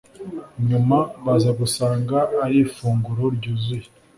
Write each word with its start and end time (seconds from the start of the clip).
nyuma 0.67 0.97
baza 1.25 1.51
gusanga 1.59 2.17
ari 2.45 2.57
ifunguro 2.65 3.23
ryuzuye 3.35 3.85